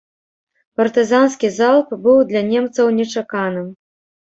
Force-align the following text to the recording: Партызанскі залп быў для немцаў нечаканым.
Партызанскі 0.79 1.51
залп 1.59 1.93
быў 2.07 2.17
для 2.33 2.41
немцаў 2.51 2.93
нечаканым. 2.99 3.73